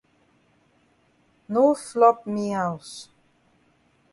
No 1.57 1.65
flop 1.83 2.25
me 2.33 2.47
haus. 2.63 2.91